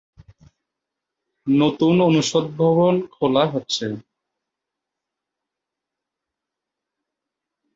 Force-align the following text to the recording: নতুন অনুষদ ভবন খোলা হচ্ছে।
নতুন 1.47 1.95
অনুষদ 2.01 2.45
ভবন 2.57 2.95
খোলা 3.11 3.43
হচ্ছে। 3.45 3.85